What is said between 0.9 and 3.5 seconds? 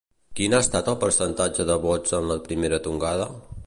el percentatge de vots en la primera tongada?